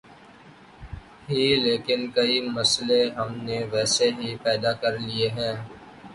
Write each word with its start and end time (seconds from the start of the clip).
ہی 1.29 1.43
لیکن 1.65 1.99
کئی 2.15 2.35
مسئلے 2.55 3.01
ہم 3.17 3.29
نے 3.45 3.57
ویسے 3.71 4.07
ہی 4.17 4.29
پیدا 4.43 4.71
کر 4.81 4.93
لئے 4.99 5.27
ہیں۔ 5.37 5.55